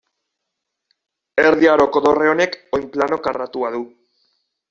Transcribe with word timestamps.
Erdi 1.43 1.69
Aroko 1.73 2.03
dorre 2.07 2.31
honek 2.33 2.57
oinplano 2.79 3.21
karratua 3.27 3.73
du. 3.77 3.83